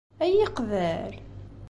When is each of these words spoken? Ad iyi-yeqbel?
Ad 0.23 0.27
iyi-yeqbel? 0.29 1.13